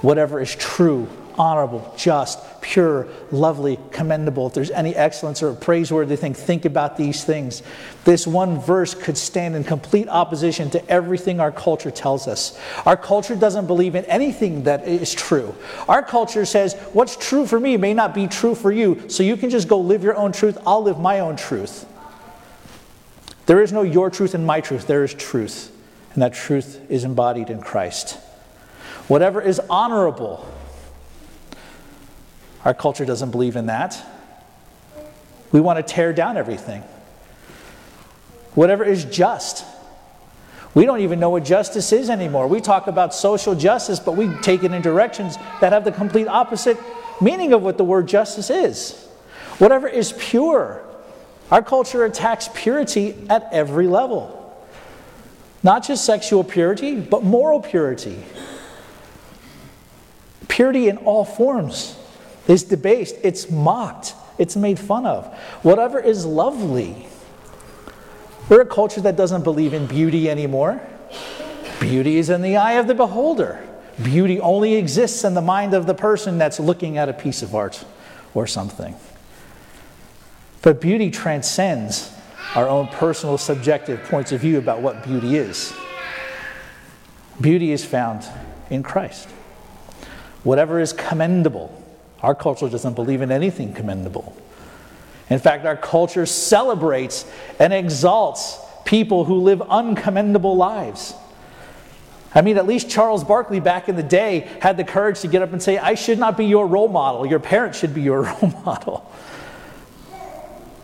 Whatever 0.00 0.40
is 0.40 0.54
true, 0.54 1.08
honorable, 1.38 1.92
just, 1.96 2.38
pure, 2.60 3.06
lovely, 3.30 3.78
commendable, 3.90 4.46
if 4.46 4.54
there's 4.54 4.70
any 4.70 4.94
excellence 4.94 5.42
or 5.42 5.52
praiseworthy 5.54 6.16
thing, 6.16 6.34
think 6.34 6.64
about 6.64 6.96
these 6.96 7.24
things. 7.24 7.62
This 8.04 8.26
one 8.26 8.60
verse 8.60 8.94
could 8.94 9.16
stand 9.16 9.56
in 9.56 9.64
complete 9.64 10.08
opposition 10.08 10.70
to 10.70 10.88
everything 10.90 11.40
our 11.40 11.52
culture 11.52 11.90
tells 11.90 12.26
us. 12.28 12.58
Our 12.86 12.96
culture 12.96 13.36
doesn't 13.36 13.66
believe 13.66 13.94
in 13.94 14.04
anything 14.06 14.64
that 14.64 14.86
is 14.86 15.12
true. 15.12 15.54
Our 15.88 16.02
culture 16.02 16.44
says, 16.44 16.74
what's 16.92 17.16
true 17.16 17.46
for 17.46 17.58
me 17.60 17.76
may 17.76 17.94
not 17.94 18.14
be 18.14 18.26
true 18.26 18.54
for 18.54 18.72
you, 18.72 19.08
so 19.08 19.22
you 19.22 19.36
can 19.36 19.50
just 19.50 19.68
go 19.68 19.78
live 19.78 20.02
your 20.02 20.16
own 20.16 20.32
truth, 20.32 20.58
I'll 20.66 20.82
live 20.82 20.98
my 20.98 21.20
own 21.20 21.36
truth. 21.36 21.86
There 23.46 23.62
is 23.62 23.72
no 23.72 23.82
your 23.82 24.10
truth 24.10 24.34
and 24.34 24.46
my 24.46 24.60
truth, 24.60 24.86
there 24.86 25.04
is 25.04 25.12
truth, 25.12 25.70
and 26.14 26.22
that 26.22 26.32
truth 26.32 26.80
is 26.90 27.04
embodied 27.04 27.50
in 27.50 27.60
Christ. 27.60 28.18
Whatever 29.06 29.42
is 29.42 29.60
honorable, 29.68 30.48
our 32.64 32.74
culture 32.74 33.04
doesn't 33.04 33.30
believe 33.30 33.56
in 33.56 33.66
that. 33.66 34.02
We 35.52 35.60
want 35.60 35.76
to 35.76 35.82
tear 35.94 36.12
down 36.12 36.36
everything. 36.36 36.82
Whatever 38.54 38.84
is 38.84 39.04
just. 39.04 39.64
We 40.74 40.86
don't 40.86 41.00
even 41.00 41.20
know 41.20 41.30
what 41.30 41.44
justice 41.44 41.92
is 41.92 42.10
anymore. 42.10 42.48
We 42.48 42.60
talk 42.60 42.86
about 42.86 43.14
social 43.14 43.54
justice, 43.54 44.00
but 44.00 44.16
we 44.16 44.34
take 44.40 44.64
it 44.64 44.72
in 44.72 44.82
directions 44.82 45.36
that 45.60 45.72
have 45.72 45.84
the 45.84 45.92
complete 45.92 46.26
opposite 46.26 46.78
meaning 47.20 47.52
of 47.52 47.62
what 47.62 47.78
the 47.78 47.84
word 47.84 48.08
justice 48.08 48.50
is. 48.50 49.00
Whatever 49.58 49.86
is 49.86 50.12
pure. 50.18 50.82
Our 51.50 51.62
culture 51.62 52.04
attacks 52.04 52.48
purity 52.54 53.14
at 53.28 53.48
every 53.52 53.86
level. 53.86 54.40
Not 55.62 55.86
just 55.86 56.04
sexual 56.04 56.42
purity, 56.42 56.98
but 56.98 57.22
moral 57.22 57.60
purity. 57.60 58.24
Purity 60.48 60.88
in 60.88 60.96
all 60.98 61.24
forms 61.24 61.96
is 62.48 62.64
debased, 62.64 63.16
it's 63.22 63.50
mocked, 63.50 64.14
it's 64.38 64.56
made 64.56 64.78
fun 64.78 65.06
of. 65.06 65.26
Whatever 65.62 66.00
is 66.00 66.26
lovely. 66.26 67.06
We're 68.48 68.62
a 68.62 68.66
culture 68.66 69.00
that 69.02 69.16
doesn't 69.16 69.42
believe 69.42 69.72
in 69.72 69.86
beauty 69.86 70.28
anymore. 70.28 70.80
Beauty 71.80 72.16
is 72.16 72.30
in 72.30 72.42
the 72.42 72.56
eye 72.56 72.74
of 72.74 72.86
the 72.86 72.94
beholder. 72.94 73.66
Beauty 74.02 74.40
only 74.40 74.74
exists 74.74 75.24
in 75.24 75.34
the 75.34 75.40
mind 75.40 75.72
of 75.72 75.86
the 75.86 75.94
person 75.94 76.36
that's 76.36 76.58
looking 76.58 76.98
at 76.98 77.08
a 77.08 77.12
piece 77.12 77.42
of 77.42 77.54
art 77.54 77.84
or 78.34 78.46
something. 78.46 78.94
But 80.62 80.80
beauty 80.80 81.10
transcends 81.10 82.10
our 82.54 82.68
own 82.68 82.88
personal 82.88 83.38
subjective 83.38 84.02
points 84.04 84.32
of 84.32 84.40
view 84.40 84.58
about 84.58 84.80
what 84.80 85.04
beauty 85.04 85.36
is. 85.36 85.72
Beauty 87.40 87.72
is 87.72 87.84
found 87.84 88.26
in 88.70 88.82
Christ. 88.82 89.28
Whatever 90.42 90.80
is 90.80 90.92
commendable, 90.92 91.83
our 92.24 92.34
culture 92.34 92.70
doesn't 92.70 92.94
believe 92.94 93.20
in 93.20 93.30
anything 93.30 93.74
commendable. 93.74 94.34
In 95.28 95.38
fact, 95.38 95.66
our 95.66 95.76
culture 95.76 96.24
celebrates 96.24 97.30
and 97.60 97.72
exalts 97.72 98.58
people 98.86 99.24
who 99.24 99.42
live 99.42 99.58
uncommendable 99.60 100.56
lives. 100.56 101.14
I 102.34 102.40
mean, 102.40 102.56
at 102.56 102.66
least 102.66 102.88
Charles 102.88 103.22
Barkley 103.22 103.60
back 103.60 103.90
in 103.90 103.96
the 103.96 104.02
day 104.02 104.50
had 104.62 104.78
the 104.78 104.84
courage 104.84 105.20
to 105.20 105.28
get 105.28 105.42
up 105.42 105.52
and 105.52 105.62
say, 105.62 105.76
I 105.76 105.94
should 105.94 106.18
not 106.18 106.38
be 106.38 106.46
your 106.46 106.66
role 106.66 106.88
model. 106.88 107.26
Your 107.26 107.40
parents 107.40 107.78
should 107.78 107.94
be 107.94 108.00
your 108.00 108.22
role 108.40 108.50
model. 108.64 109.12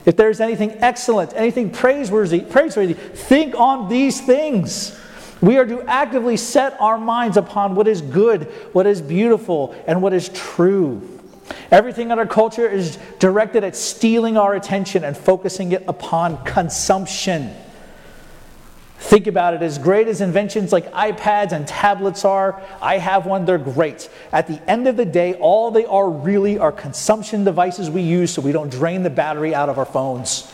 If 0.04 0.16
there's 0.16 0.40
anything 0.40 0.72
excellent, 0.80 1.32
anything 1.34 1.70
praiseworthy, 1.70 2.40
praiseworthy, 2.40 2.94
think 2.94 3.54
on 3.54 3.88
these 3.88 4.20
things. 4.20 4.98
We 5.40 5.56
are 5.56 5.64
to 5.64 5.82
actively 5.84 6.36
set 6.36 6.78
our 6.80 6.98
minds 6.98 7.38
upon 7.38 7.74
what 7.74 7.88
is 7.88 8.02
good, 8.02 8.44
what 8.72 8.86
is 8.86 9.00
beautiful, 9.00 9.74
and 9.86 10.02
what 10.02 10.12
is 10.12 10.28
true. 10.28 11.19
Everything 11.70 12.10
in 12.10 12.18
our 12.18 12.26
culture 12.26 12.68
is 12.68 12.98
directed 13.18 13.64
at 13.64 13.76
stealing 13.76 14.36
our 14.36 14.54
attention 14.54 15.04
and 15.04 15.16
focusing 15.16 15.72
it 15.72 15.84
upon 15.86 16.42
consumption. 16.44 17.54
Think 18.98 19.26
about 19.26 19.54
it 19.54 19.62
as 19.62 19.78
great 19.78 20.08
as 20.08 20.20
inventions 20.20 20.72
like 20.72 20.92
iPads 20.92 21.52
and 21.52 21.66
tablets 21.66 22.24
are, 22.24 22.62
I 22.82 22.98
have 22.98 23.24
one, 23.24 23.46
they're 23.46 23.56
great. 23.56 24.10
At 24.30 24.46
the 24.46 24.60
end 24.70 24.86
of 24.86 24.96
the 24.96 25.06
day, 25.06 25.34
all 25.34 25.70
they 25.70 25.86
are 25.86 26.08
really 26.08 26.58
are 26.58 26.70
consumption 26.70 27.44
devices 27.44 27.88
we 27.88 28.02
use 28.02 28.30
so 28.30 28.42
we 28.42 28.52
don't 28.52 28.70
drain 28.70 29.02
the 29.02 29.10
battery 29.10 29.54
out 29.54 29.70
of 29.70 29.78
our 29.78 29.86
phones. 29.86 30.52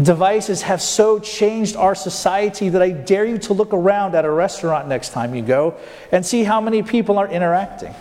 Devices 0.00 0.62
have 0.62 0.80
so 0.80 1.18
changed 1.18 1.76
our 1.76 1.94
society 1.94 2.70
that 2.70 2.80
I 2.80 2.90
dare 2.90 3.26
you 3.26 3.36
to 3.38 3.52
look 3.52 3.74
around 3.74 4.14
at 4.14 4.24
a 4.24 4.30
restaurant 4.30 4.88
next 4.88 5.10
time 5.10 5.34
you 5.34 5.42
go 5.42 5.76
and 6.10 6.24
see 6.24 6.44
how 6.44 6.60
many 6.60 6.82
people 6.82 7.18
are 7.18 7.28
interacting. 7.28 7.94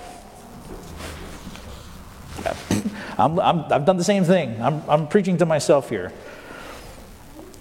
i 3.17 3.65
have 3.69 3.86
done 3.86 3.98
the 3.98 4.03
same 4.03 4.24
thing. 4.24 4.62
I'm, 4.62 4.81
I'm 4.89 5.07
preaching 5.07 5.38
to 5.38 5.45
myself 5.45 5.89
here. 5.89 6.13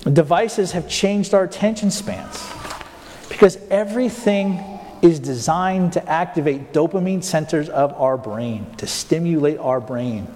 Devices 0.04 0.72
have 0.72 0.88
changed 0.88 1.34
our 1.34 1.44
attention 1.44 1.90
spans 1.90 2.42
because 3.28 3.58
everything 3.68 4.62
is 5.02 5.18
designed 5.18 5.94
to 5.94 6.08
activate 6.08 6.72
dopamine 6.72 7.24
centers 7.24 7.68
of 7.68 7.92
our 7.94 8.16
brain, 8.16 8.66
to 8.76 8.86
stimulate 8.86 9.58
our 9.58 9.80
brain. 9.80 10.28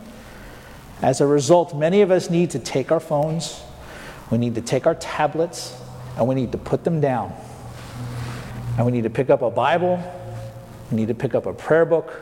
As 1.00 1.20
a 1.20 1.26
result, 1.26 1.76
many 1.76 2.00
of 2.00 2.10
us 2.10 2.28
need 2.28 2.50
to 2.50 2.58
take 2.58 2.90
our 2.90 3.00
phones, 3.00 3.62
we 4.30 4.38
need 4.38 4.54
to 4.54 4.60
take 4.60 4.86
our 4.86 4.94
tablets 4.94 5.76
and 6.16 6.26
we 6.26 6.34
need 6.34 6.52
to 6.52 6.58
put 6.58 6.84
them 6.84 7.00
down. 7.00 7.32
And 8.76 8.86
we 8.86 8.92
need 8.92 9.04
to 9.04 9.10
pick 9.10 9.30
up 9.30 9.42
a 9.42 9.50
Bible, 9.50 10.02
we 10.90 10.96
need 10.96 11.08
to 11.08 11.14
pick 11.14 11.34
up 11.34 11.46
a 11.46 11.52
prayer 11.52 11.84
book, 11.84 12.12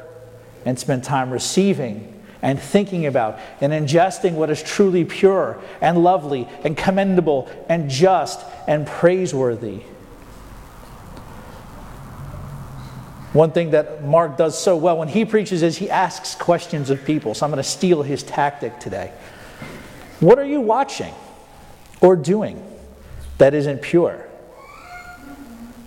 and 0.65 0.79
spend 0.79 1.05
time 1.05 1.31
receiving 1.31 2.21
and 2.43 2.61
thinking 2.61 3.07
about 3.07 3.39
and 3.61 3.73
ingesting 3.73 4.33
what 4.33 4.51
is 4.51 4.63
truly 4.63 5.05
pure 5.05 5.61
and 5.81 6.03
lovely 6.03 6.49
and 6.65 6.77
commendable 6.77 7.49
and 7.69 7.89
just 7.89 8.45
and 8.67 8.87
praiseworthy. 8.87 9.83
One 13.33 13.53
thing 13.53 13.71
that 13.71 14.05
Mark 14.05 14.37
does 14.37 14.59
so 14.59 14.77
well 14.77 14.99
when 14.99 15.09
he 15.09 15.25
preaches 15.25 15.63
is 15.63 15.79
he 15.79 15.89
asks 15.89 16.35
questions 16.35 16.91
of 16.91 17.03
people. 17.05 17.33
So 17.33 17.47
I'm 17.47 17.51
going 17.51 17.63
to 17.63 17.69
steal 17.69 18.03
his 18.03 18.23
tactic 18.23 18.79
today. 18.79 19.11
What 20.21 20.39
are 20.39 20.45
you 20.45 20.61
watching 20.61 21.15
or 22.03 22.17
doing 22.17 22.63
that 23.39 23.55
isn't 23.55 23.81
pure? 23.81 24.29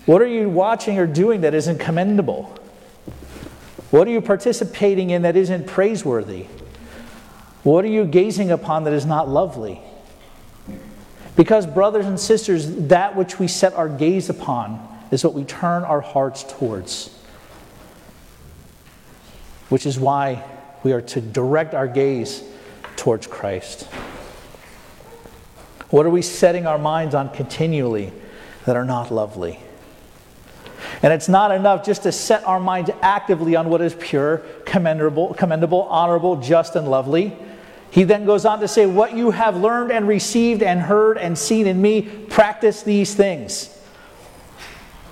What 0.05 0.21
are 0.21 0.27
you 0.27 0.49
watching 0.49 0.97
or 0.97 1.05
doing 1.05 1.41
that 1.41 1.53
isn't 1.53 1.77
commendable? 1.79 2.57
What 3.91 4.07
are 4.07 4.11
you 4.11 4.21
participating 4.21 5.11
in 5.11 5.21
that 5.23 5.35
isn't 5.35 5.67
praiseworthy? 5.67 6.47
What 7.63 7.85
are 7.85 7.89
you 7.89 8.05
gazing 8.05 8.51
upon 8.51 8.83
that 8.85 8.93
is 8.93 9.05
not 9.05 9.29
lovely? 9.29 9.81
Because, 11.35 11.65
brothers 11.65 12.05
and 12.05 12.19
sisters, 12.19 12.75
that 12.87 13.15
which 13.15 13.39
we 13.39 13.47
set 13.47 13.73
our 13.73 13.89
gaze 13.89 14.29
upon 14.29 14.87
is 15.11 15.23
what 15.23 15.33
we 15.33 15.43
turn 15.43 15.83
our 15.83 16.01
hearts 16.01 16.43
towards. 16.43 17.09
Which 19.69 19.85
is 19.85 19.99
why 19.99 20.43
we 20.83 20.93
are 20.93 21.01
to 21.01 21.21
direct 21.21 21.73
our 21.73 21.87
gaze 21.87 22.43
towards 22.95 23.27
Christ. 23.27 23.87
What 25.95 26.05
are 26.05 26.09
we 26.09 26.23
setting 26.23 26.67
our 26.67 26.77
minds 26.77 27.15
on 27.15 27.29
continually 27.29 28.11
that 28.65 28.75
are 28.75 28.83
not 28.83 29.13
lovely? 29.13 29.61
And 31.01 31.13
it's 31.13 31.29
not 31.29 31.51
enough 31.51 31.85
just 31.85 32.03
to 32.03 32.11
set 32.11 32.43
our 32.43 32.59
minds 32.59 32.91
actively 33.01 33.55
on 33.55 33.69
what 33.69 33.79
is 33.79 33.95
pure, 33.95 34.39
commendable, 34.65 35.33
commendable, 35.35 35.83
honorable, 35.83 36.35
just, 36.35 36.75
and 36.75 36.89
lovely. 36.89 37.33
He 37.91 38.03
then 38.03 38.25
goes 38.25 38.43
on 38.43 38.59
to 38.59 38.67
say, 38.67 38.85
What 38.85 39.15
you 39.15 39.31
have 39.31 39.55
learned 39.55 39.93
and 39.93 40.05
received 40.05 40.63
and 40.63 40.81
heard 40.81 41.17
and 41.17 41.37
seen 41.37 41.65
in 41.65 41.81
me, 41.81 42.01
practice 42.01 42.83
these 42.83 43.15
things. 43.15 43.69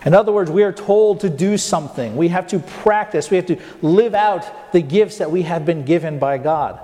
In 0.05 0.13
other 0.13 0.33
words, 0.33 0.51
we 0.51 0.63
are 0.63 0.73
told 0.73 1.21
to 1.21 1.29
do 1.29 1.57
something. 1.57 2.17
We 2.17 2.27
have 2.27 2.47
to 2.47 2.59
practice. 2.59 3.31
We 3.31 3.37
have 3.37 3.45
to 3.45 3.57
live 3.81 4.13
out 4.13 4.73
the 4.73 4.81
gifts 4.81 5.19
that 5.19 5.31
we 5.31 5.43
have 5.43 5.65
been 5.65 5.85
given 5.85 6.19
by 6.19 6.39
God. 6.39 6.81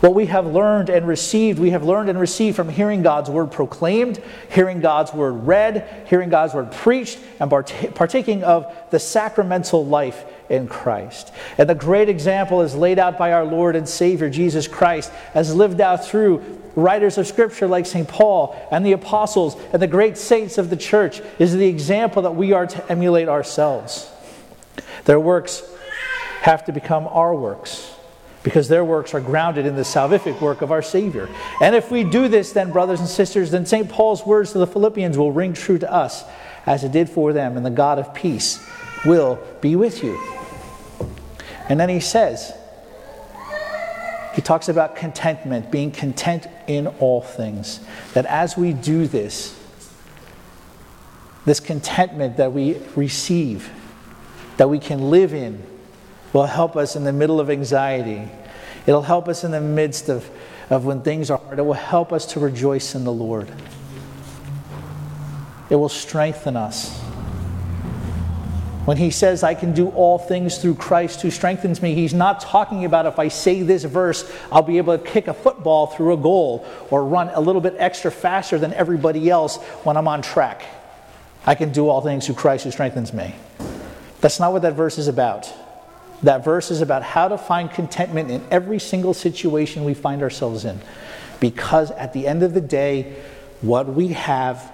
What 0.00 0.14
we 0.14 0.26
have 0.26 0.46
learned 0.46 0.90
and 0.90 1.06
received, 1.06 1.58
we 1.58 1.70
have 1.70 1.84
learned 1.84 2.10
and 2.10 2.18
received 2.18 2.56
from 2.56 2.68
hearing 2.68 3.02
God's 3.02 3.30
word 3.30 3.50
proclaimed, 3.50 4.22
hearing 4.50 4.80
God's 4.80 5.12
word 5.12 5.46
read, 5.46 6.06
hearing 6.08 6.28
God's 6.28 6.54
word 6.54 6.72
preached, 6.72 7.18
and 7.40 7.50
partaking 7.50 8.44
of 8.44 8.74
the 8.90 8.98
sacramental 8.98 9.84
life 9.84 10.24
in 10.48 10.68
Christ. 10.68 11.32
And 11.58 11.68
the 11.68 11.74
great 11.74 12.08
example 12.08 12.60
is 12.62 12.74
laid 12.74 12.98
out 12.98 13.16
by 13.16 13.32
our 13.32 13.44
Lord 13.44 13.76
and 13.76 13.88
Savior 13.88 14.28
Jesus 14.28 14.68
Christ, 14.68 15.10
as 15.32 15.54
lived 15.54 15.80
out 15.80 16.04
through 16.04 16.60
writers 16.76 17.16
of 17.18 17.26
Scripture 17.26 17.66
like 17.66 17.86
St. 17.86 18.08
Paul 18.08 18.56
and 18.70 18.84
the 18.84 18.92
apostles 18.92 19.56
and 19.72 19.80
the 19.80 19.86
great 19.86 20.18
saints 20.18 20.58
of 20.58 20.70
the 20.70 20.76
church, 20.76 21.22
is 21.38 21.54
the 21.54 21.66
example 21.66 22.22
that 22.22 22.32
we 22.32 22.52
are 22.52 22.66
to 22.66 22.92
emulate 22.92 23.28
ourselves. 23.28 24.10
Their 25.04 25.20
works 25.20 25.62
have 26.42 26.64
to 26.66 26.72
become 26.72 27.06
our 27.06 27.34
works 27.34 27.93
because 28.44 28.68
their 28.68 28.84
works 28.84 29.14
are 29.14 29.20
grounded 29.20 29.66
in 29.66 29.74
the 29.74 29.82
salvific 29.82 30.40
work 30.40 30.62
of 30.62 30.70
our 30.70 30.82
Savior. 30.82 31.28
And 31.60 31.74
if 31.74 31.90
we 31.90 32.04
do 32.04 32.28
this, 32.28 32.52
then, 32.52 32.70
brothers 32.70 33.00
and 33.00 33.08
sisters, 33.08 33.50
then 33.50 33.66
St. 33.66 33.88
Paul's 33.88 34.24
words 34.24 34.52
to 34.52 34.58
the 34.58 34.66
Philippians 34.66 35.18
will 35.18 35.32
ring 35.32 35.54
true 35.54 35.78
to 35.78 35.90
us 35.90 36.24
as 36.66 36.84
it 36.84 36.92
did 36.92 37.08
for 37.08 37.32
them, 37.32 37.56
and 37.56 37.66
the 37.66 37.70
God 37.70 37.98
of 37.98 38.14
peace 38.14 38.64
will 39.04 39.42
be 39.60 39.74
with 39.74 40.04
you. 40.04 40.20
And 41.68 41.80
then 41.80 41.88
he 41.88 42.00
says, 42.00 42.52
he 44.34 44.42
talks 44.42 44.68
about 44.68 44.96
contentment, 44.96 45.70
being 45.70 45.90
content 45.90 46.46
in 46.66 46.86
all 46.86 47.22
things. 47.22 47.80
That 48.12 48.26
as 48.26 48.56
we 48.56 48.72
do 48.72 49.06
this, 49.06 49.58
this 51.46 51.60
contentment 51.60 52.36
that 52.36 52.52
we 52.52 52.78
receive, 52.96 53.70
that 54.56 54.68
we 54.68 54.78
can 54.78 55.10
live 55.10 55.32
in, 55.32 55.62
will 56.34 56.46
help 56.46 56.76
us 56.76 56.96
in 56.96 57.04
the 57.04 57.12
middle 57.12 57.40
of 57.40 57.48
anxiety. 57.48 58.28
It'll 58.86 59.02
help 59.02 59.28
us 59.28 59.44
in 59.44 59.52
the 59.52 59.60
midst 59.60 60.10
of, 60.10 60.28
of 60.68 60.84
when 60.84 61.00
things 61.00 61.30
are 61.30 61.38
hard. 61.38 61.58
It 61.58 61.62
will 61.62 61.72
help 61.72 62.12
us 62.12 62.26
to 62.32 62.40
rejoice 62.40 62.94
in 62.94 63.04
the 63.04 63.12
Lord. 63.12 63.50
It 65.70 65.76
will 65.76 65.88
strengthen 65.88 66.56
us. 66.56 67.00
When 68.84 68.98
he 68.98 69.10
says, 69.10 69.42
I 69.42 69.54
can 69.54 69.72
do 69.72 69.88
all 69.90 70.18
things 70.18 70.58
through 70.58 70.74
Christ 70.74 71.22
who 71.22 71.30
strengthens 71.30 71.80
me, 71.80 71.94
he's 71.94 72.12
not 72.12 72.40
talking 72.40 72.84
about 72.84 73.06
if 73.06 73.18
I 73.18 73.28
say 73.28 73.62
this 73.62 73.84
verse, 73.84 74.30
I'll 74.52 74.60
be 74.60 74.76
able 74.76 74.98
to 74.98 75.02
kick 75.02 75.26
a 75.26 75.32
football 75.32 75.86
through 75.86 76.12
a 76.12 76.18
goal 76.18 76.66
or 76.90 77.06
run 77.06 77.30
a 77.32 77.40
little 77.40 77.62
bit 77.62 77.76
extra 77.78 78.10
faster 78.10 78.58
than 78.58 78.74
everybody 78.74 79.30
else 79.30 79.56
when 79.84 79.96
I'm 79.96 80.08
on 80.08 80.20
track. 80.20 80.64
I 81.46 81.54
can 81.54 81.72
do 81.72 81.88
all 81.88 82.02
things 82.02 82.26
through 82.26 82.34
Christ 82.34 82.64
who 82.64 82.72
strengthens 82.72 83.14
me. 83.14 83.34
That's 84.20 84.38
not 84.38 84.52
what 84.52 84.62
that 84.62 84.74
verse 84.74 84.98
is 84.98 85.08
about. 85.08 85.50
That 86.22 86.44
verse 86.44 86.70
is 86.70 86.80
about 86.80 87.02
how 87.02 87.28
to 87.28 87.36
find 87.36 87.70
contentment 87.70 88.30
in 88.30 88.42
every 88.50 88.78
single 88.78 89.14
situation 89.14 89.84
we 89.84 89.94
find 89.94 90.22
ourselves 90.22 90.64
in. 90.64 90.80
Because 91.40 91.90
at 91.90 92.12
the 92.12 92.26
end 92.26 92.42
of 92.42 92.54
the 92.54 92.60
day, 92.60 93.16
what 93.60 93.86
we 93.86 94.08
have 94.08 94.72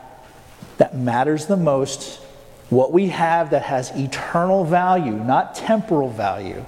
that 0.76 0.96
matters 0.96 1.46
the 1.46 1.56
most, 1.56 2.20
what 2.68 2.92
we 2.92 3.08
have 3.08 3.50
that 3.50 3.62
has 3.62 3.90
eternal 3.90 4.64
value, 4.64 5.12
not 5.12 5.54
temporal 5.54 6.10
value, 6.10 6.64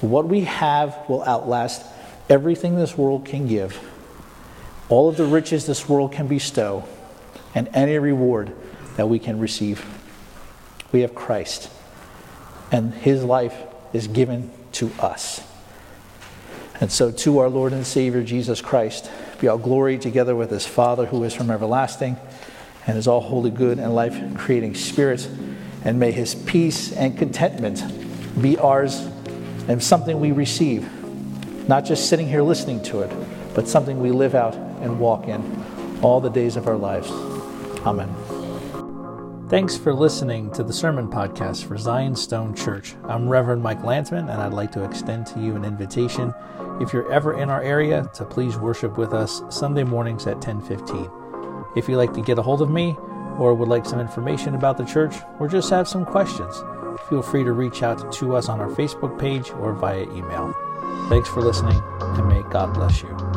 what 0.00 0.26
we 0.26 0.42
have 0.42 0.96
will 1.08 1.24
outlast 1.24 1.84
everything 2.28 2.76
this 2.76 2.96
world 2.96 3.24
can 3.24 3.46
give, 3.46 3.78
all 4.88 5.08
of 5.08 5.16
the 5.16 5.24
riches 5.24 5.66
this 5.66 5.88
world 5.88 6.12
can 6.12 6.26
bestow, 6.26 6.84
and 7.54 7.68
any 7.72 7.98
reward 7.98 8.52
that 8.96 9.08
we 9.08 9.18
can 9.18 9.38
receive. 9.38 9.84
We 10.92 11.00
have 11.00 11.14
Christ 11.14 11.70
and 12.74 12.92
his 12.92 13.22
life 13.22 13.56
is 13.92 14.08
given 14.08 14.50
to 14.72 14.90
us. 14.98 15.40
And 16.80 16.90
so, 16.90 17.12
to 17.12 17.38
our 17.38 17.48
Lord 17.48 17.72
and 17.72 17.86
Savior 17.86 18.24
Jesus 18.24 18.60
Christ, 18.60 19.08
be 19.40 19.46
all 19.46 19.58
glory 19.58 19.96
together 19.96 20.34
with 20.34 20.50
his 20.50 20.66
Father 20.66 21.06
who 21.06 21.22
is 21.22 21.32
from 21.32 21.52
everlasting 21.52 22.16
and 22.88 22.98
is 22.98 23.06
all 23.06 23.20
holy, 23.20 23.52
good, 23.52 23.78
and 23.78 23.94
life 23.94 24.20
creating 24.36 24.74
Spirit. 24.74 25.28
And 25.84 26.00
may 26.00 26.10
his 26.10 26.34
peace 26.34 26.92
and 26.92 27.16
contentment 27.16 27.80
be 28.42 28.58
ours 28.58 29.08
and 29.68 29.80
something 29.80 30.18
we 30.18 30.32
receive, 30.32 30.90
not 31.68 31.84
just 31.84 32.08
sitting 32.08 32.26
here 32.26 32.42
listening 32.42 32.82
to 32.84 33.02
it, 33.02 33.12
but 33.54 33.68
something 33.68 34.00
we 34.00 34.10
live 34.10 34.34
out 34.34 34.56
and 34.56 34.98
walk 34.98 35.28
in 35.28 36.00
all 36.02 36.20
the 36.20 36.28
days 36.28 36.56
of 36.56 36.66
our 36.66 36.76
lives. 36.76 37.08
Amen. 37.86 38.43
Thanks 39.50 39.76
for 39.76 39.92
listening 39.92 40.50
to 40.52 40.62
the 40.62 40.72
Sermon 40.72 41.06
Podcast 41.06 41.66
for 41.66 41.76
Zion 41.76 42.16
Stone 42.16 42.54
Church. 42.54 42.94
I'm 43.04 43.28
Reverend 43.28 43.62
Mike 43.62 43.84
Landsman, 43.84 44.30
and 44.30 44.40
I'd 44.40 44.54
like 44.54 44.72
to 44.72 44.82
extend 44.82 45.26
to 45.28 45.38
you 45.38 45.54
an 45.54 45.66
invitation, 45.66 46.32
if 46.80 46.94
you're 46.94 47.12
ever 47.12 47.38
in 47.38 47.50
our 47.50 47.62
area, 47.62 48.10
to 48.14 48.24
please 48.24 48.56
worship 48.56 48.96
with 48.96 49.12
us 49.12 49.42
Sunday 49.50 49.84
mornings 49.84 50.26
at 50.26 50.40
10:15. 50.40 51.10
If 51.76 51.90
you'd 51.90 51.98
like 51.98 52.14
to 52.14 52.22
get 52.22 52.38
a 52.38 52.42
hold 52.42 52.62
of 52.62 52.70
me, 52.70 52.96
or 53.38 53.52
would 53.52 53.68
like 53.68 53.84
some 53.84 54.00
information 54.00 54.54
about 54.54 54.78
the 54.78 54.84
church, 54.84 55.14
or 55.38 55.46
just 55.46 55.68
have 55.68 55.88
some 55.88 56.06
questions, 56.06 56.64
feel 57.10 57.20
free 57.20 57.44
to 57.44 57.52
reach 57.52 57.82
out 57.82 58.10
to 58.12 58.34
us 58.34 58.48
on 58.48 58.60
our 58.60 58.70
Facebook 58.70 59.18
page 59.18 59.52
or 59.60 59.74
via 59.74 60.04
email. 60.04 60.54
Thanks 61.10 61.28
for 61.28 61.42
listening, 61.42 61.80
and 62.00 62.26
may 62.28 62.42
God 62.50 62.72
bless 62.72 63.02
you. 63.02 63.33